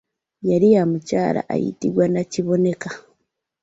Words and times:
Yali 0.49 0.69
ya 0.75 0.83
mukyala 0.89 1.41
ayitibwa 1.53 2.03
Nakiboneka. 2.13 2.89